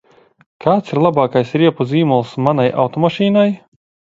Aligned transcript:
Kāds 0.65 0.93
ir 0.95 1.01
labākais 1.07 1.53
riepu 1.63 1.87
zīmols 1.91 2.33
manai 2.49 2.69
automašīnai? 2.87 3.49